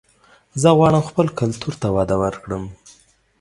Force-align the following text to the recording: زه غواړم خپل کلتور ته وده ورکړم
زه 0.61 0.69
غواړم 0.77 1.03
خپل 1.09 1.27
کلتور 1.39 1.73
ته 1.81 1.87
وده 1.95 2.15
ورکړم 2.23 2.63